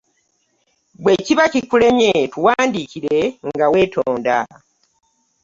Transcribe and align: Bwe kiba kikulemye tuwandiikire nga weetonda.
Bwe 1.03 1.13
kiba 1.25 1.45
kikulemye 1.53 2.11
tuwandiikire 2.33 3.19
nga 3.49 3.65
weetonda. 3.71 4.37